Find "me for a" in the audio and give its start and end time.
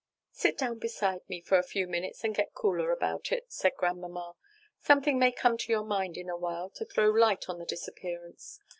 1.29-1.63